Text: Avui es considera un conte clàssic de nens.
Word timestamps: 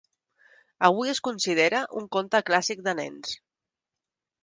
Avui 0.89 1.11
es 1.13 1.21
considera 1.27 1.83
un 2.01 2.09
conte 2.17 2.43
clàssic 2.51 2.85
de 2.91 2.99
nens. 3.05 3.39